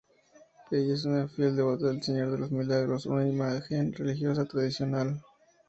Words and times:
Ella 0.71 0.95
es 0.95 1.05
una 1.05 1.27
fiel 1.27 1.55
devota 1.55 1.85
del 1.85 2.01
Señor 2.01 2.31
de 2.31 2.39
los 2.39 2.51
Milagros, 2.51 3.05
una 3.05 3.29
imagen 3.29 3.93
religiosa 3.93 4.45
tradicional. 4.45 5.21